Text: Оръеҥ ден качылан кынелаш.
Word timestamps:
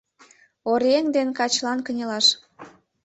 Оръеҥ 0.71 1.05
ден 1.15 1.27
качылан 1.37 1.79
кынелаш. 1.85 2.27